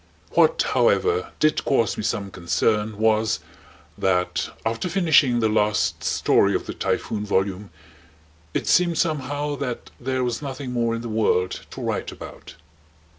What, 0.31 0.59
however, 0.73 1.29
did 1.39 1.63
cause 1.63 1.95
me 1.95 2.03
some 2.03 2.31
concern 2.31 2.97
was 2.97 3.39
that 3.99 4.49
after 4.65 4.89
finishing 4.89 5.41
the 5.41 5.47
last 5.47 6.03
story 6.03 6.55
of 6.55 6.65
the 6.65 6.73
"Typhoon" 6.73 7.23
volume 7.23 7.69
it 8.51 8.65
seemed 8.65 8.97
somehow 8.97 9.55
that 9.57 9.91
there 9.99 10.23
was 10.23 10.41
nothing 10.41 10.71
more 10.71 10.95
in 10.95 11.03
the 11.03 11.07
world 11.07 11.67
to 11.69 11.81
write 11.81 12.11
about. 12.11 12.55